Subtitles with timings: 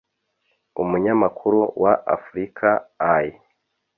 [0.81, 2.69] umunyamakuru wa africa
[3.17, 3.35] eye